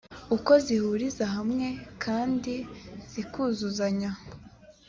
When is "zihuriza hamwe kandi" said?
0.65-2.53